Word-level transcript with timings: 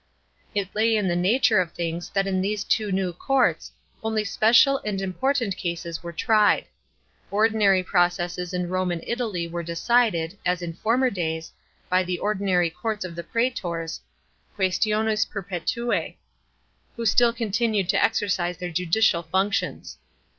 It 0.55 0.73
lay 0.73 0.95
in 0.95 1.07
the 1.07 1.15
nature 1.15 1.59
of 1.61 1.73
things 1.73 2.09
that 2.09 2.25
in 2.25 2.41
these 2.41 2.63
two 2.63 2.91
new 2.91 3.13
courts 3.13 3.71
only 4.01 4.23
special 4.23 4.79
and 4.79 4.99
important 4.99 5.55
causes 5.61 6.01
were 6.01 6.11
tried. 6.11 6.65
Ordinary 7.29 7.83
processes 7.83 8.51
in 8.51 8.67
Rome 8.67 8.89
and 8.89 9.03
Italy 9.05 9.47
were 9.47 9.61
decided, 9.61 10.39
as 10.43 10.63
in 10.63 10.73
former 10.73 11.11
days, 11.11 11.51
by 11.87 12.01
the 12.01 12.17
ordinary 12.17 12.71
courts 12.71 13.05
of 13.05 13.13
the 13.15 13.23
praetors 13.23 14.01
(quaestiones 14.57 15.29
perpetuse), 15.29 16.15
who 16.95 17.05
still 17.05 17.31
continued 17.31 17.87
to 17.89 18.03
exercise 18.03 18.57
their 18.57 18.71
judicial 18.71 19.21
functions. 19.21 19.99